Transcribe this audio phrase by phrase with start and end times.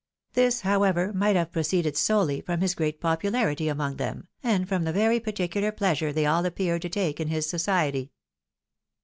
[0.33, 4.91] This, however, might have proceeded solely from his great popularity among them, and from the
[4.91, 8.11] very particidar pleasure they all appeared to take in his society.